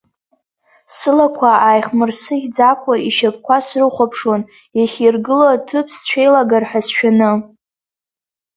[0.95, 4.41] Сылақәа ааихмырсыӷьӡакәа ишьапқәа срыхәаԥшуан,
[4.79, 7.31] иахьиргыло аҭыԥ сцәеилагар ҳәа сшәаны…